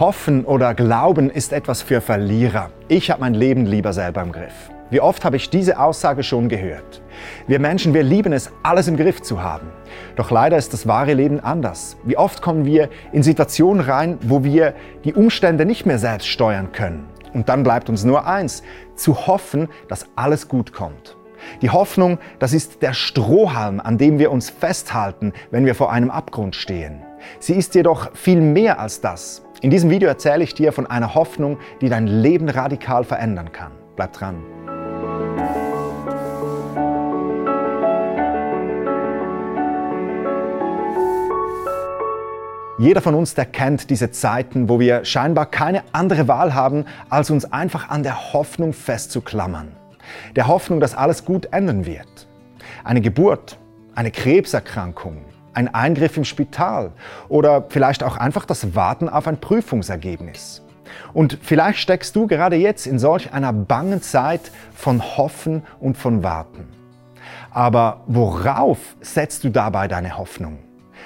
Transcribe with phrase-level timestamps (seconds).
[0.00, 2.70] Hoffen oder Glauben ist etwas für Verlierer.
[2.88, 4.70] Ich habe mein Leben lieber selber im Griff.
[4.88, 7.02] Wie oft habe ich diese Aussage schon gehört?
[7.46, 9.66] Wir Menschen, wir lieben es, alles im Griff zu haben.
[10.16, 11.98] Doch leider ist das wahre Leben anders.
[12.04, 14.72] Wie oft kommen wir in Situationen rein, wo wir
[15.04, 17.06] die Umstände nicht mehr selbst steuern können.
[17.34, 18.62] Und dann bleibt uns nur eins,
[18.96, 21.18] zu hoffen, dass alles gut kommt.
[21.60, 26.10] Die Hoffnung, das ist der Strohhalm, an dem wir uns festhalten, wenn wir vor einem
[26.10, 27.02] Abgrund stehen.
[27.38, 29.42] Sie ist jedoch viel mehr als das.
[29.62, 33.72] In diesem Video erzähle ich dir von einer Hoffnung, die dein Leben radikal verändern kann.
[33.94, 34.42] Bleib dran.
[42.78, 47.28] Jeder von uns, der kennt diese Zeiten, wo wir scheinbar keine andere Wahl haben, als
[47.28, 49.76] uns einfach an der Hoffnung festzuklammern.
[50.36, 52.26] Der Hoffnung, dass alles gut enden wird.
[52.82, 53.58] Eine Geburt,
[53.94, 55.22] eine Krebserkrankung,
[55.54, 56.92] ein Eingriff im Spital
[57.28, 60.62] oder vielleicht auch einfach das Warten auf ein Prüfungsergebnis.
[61.12, 66.22] Und vielleicht steckst du gerade jetzt in solch einer bangen Zeit von Hoffen und von
[66.22, 66.68] Warten.
[67.50, 70.58] Aber worauf setzt du dabei deine Hoffnung?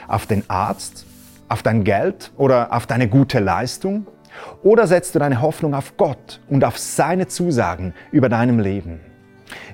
[0.09, 1.06] Auf den Arzt?
[1.48, 4.06] Auf dein Geld oder auf deine gute Leistung?
[4.62, 9.01] Oder setzt du deine Hoffnung auf Gott und auf seine Zusagen über deinem Leben?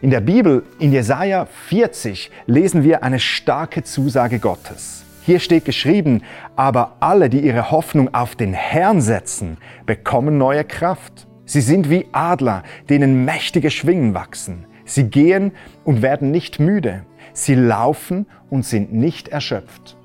[0.01, 5.05] In der Bibel, in Jesaja 40, lesen wir eine starke Zusage Gottes.
[5.23, 6.23] Hier steht geschrieben,
[6.57, 11.27] aber alle, die ihre Hoffnung auf den Herrn setzen, bekommen neue Kraft.
[11.45, 14.67] Sie sind wie Adler, denen mächtige Schwingen wachsen.
[14.85, 15.53] Sie gehen
[15.85, 17.05] und werden nicht müde.
[17.33, 19.97] Sie laufen und sind nicht erschöpft.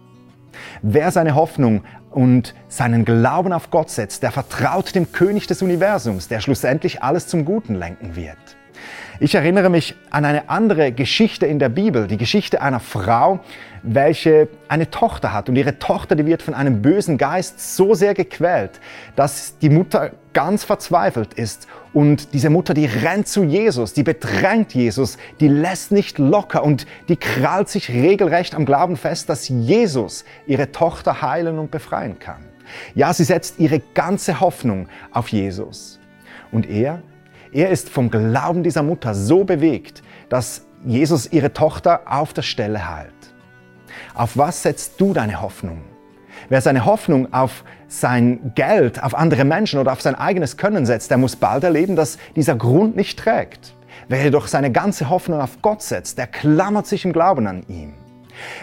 [0.82, 6.28] Wer seine Hoffnung und seinen Glauben auf Gott setzt, der vertraut dem König des Universums,
[6.28, 8.38] der schlussendlich alles zum Guten lenken wird.
[9.20, 13.40] Ich erinnere mich an eine andere Geschichte in der Bibel, die Geschichte einer Frau,
[13.82, 15.48] welche eine Tochter hat.
[15.48, 18.82] Und ihre Tochter, die wird von einem bösen Geist so sehr gequält,
[19.16, 21.68] dass die Mutter ganz verzweifelt ist.
[21.94, 26.86] Und diese Mutter, die rennt zu Jesus, die bedrängt Jesus, die lässt nicht locker und
[27.08, 32.44] die krallt sich regelrecht am Glauben fest, dass Jesus ihre Tochter heilen und befreien kann.
[32.96, 36.00] Ja, sie setzt ihre ganze Hoffnung auf Jesus.
[36.52, 37.02] Und er,
[37.52, 42.90] er ist vom Glauben dieser Mutter so bewegt, dass Jesus ihre Tochter auf der Stelle
[42.90, 43.14] heilt.
[44.14, 45.82] Auf was setzt du deine Hoffnung?
[46.50, 51.10] Wer seine Hoffnung auf sein Geld, auf andere Menschen oder auf sein eigenes Können setzt,
[51.10, 53.74] der muss bald erleben, dass dieser Grund nicht trägt.
[54.08, 57.94] Wer jedoch seine ganze Hoffnung auf Gott setzt, der klammert sich im Glauben an ihm.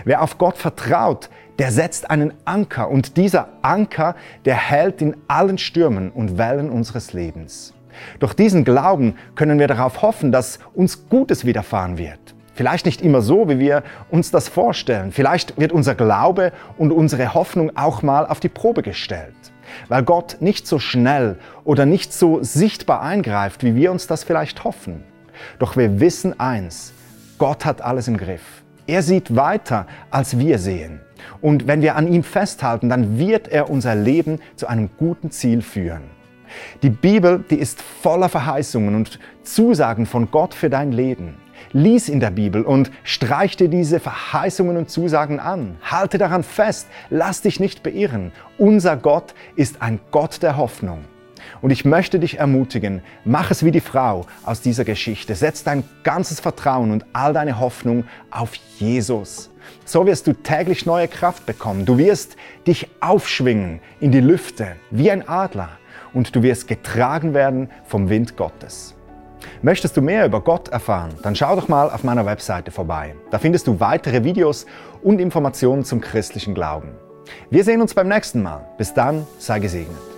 [0.04, 5.58] Wer auf Gott vertraut, der setzt einen Anker und dieser Anker, der hält in allen
[5.58, 7.74] Stürmen und Wellen unseres Lebens.
[8.18, 12.34] Durch diesen Glauben können wir darauf hoffen, dass uns Gutes widerfahren wird.
[12.54, 15.10] Vielleicht nicht immer so, wie wir uns das vorstellen.
[15.12, 19.34] Vielleicht wird unser Glaube und unsere Hoffnung auch mal auf die Probe gestellt,
[19.88, 24.64] weil Gott nicht so schnell oder nicht so sichtbar eingreift, wie wir uns das vielleicht
[24.64, 25.02] hoffen.
[25.58, 26.92] Doch wir wissen eins,
[27.38, 28.62] Gott hat alles im Griff.
[28.86, 31.00] Er sieht weiter, als wir sehen.
[31.40, 35.62] Und wenn wir an ihm festhalten, dann wird er unser Leben zu einem guten Ziel
[35.62, 36.02] führen.
[36.82, 41.36] Die Bibel, die ist voller Verheißungen und Zusagen von Gott für dein Leben.
[41.72, 45.76] Lies in der Bibel und streich dir diese Verheißungen und Zusagen an.
[45.82, 48.32] Halte daran fest, lass dich nicht beirren.
[48.58, 51.04] Unser Gott ist ein Gott der Hoffnung.
[51.60, 55.34] Und ich möchte dich ermutigen, mach es wie die Frau aus dieser Geschichte.
[55.34, 59.50] Setz dein ganzes Vertrauen und all deine Hoffnung auf Jesus.
[59.84, 61.86] So wirst du täglich neue Kraft bekommen.
[61.86, 62.36] Du wirst
[62.66, 65.70] dich aufschwingen in die Lüfte wie ein Adler
[66.12, 68.94] und du wirst getragen werden vom Wind Gottes.
[69.60, 73.14] Möchtest du mehr über Gott erfahren, dann schau doch mal auf meiner Webseite vorbei.
[73.30, 74.66] Da findest du weitere Videos
[75.02, 76.90] und Informationen zum christlichen Glauben.
[77.50, 78.66] Wir sehen uns beim nächsten Mal.
[78.78, 80.11] Bis dann, sei gesegnet.